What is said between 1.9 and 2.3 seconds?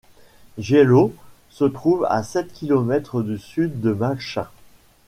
à